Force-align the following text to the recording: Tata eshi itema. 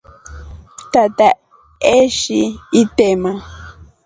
Tata 0.91 1.27
eshi 1.97 2.39
itema. 2.81 3.31